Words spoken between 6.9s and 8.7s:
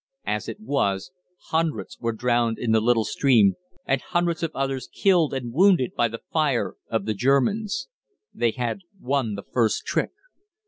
the Germans. They